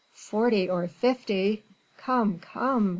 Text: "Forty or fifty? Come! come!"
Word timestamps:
"Forty 0.15 0.67
or 0.67 0.87
fifty? 0.87 1.63
Come! 1.99 2.39
come!" 2.39 2.89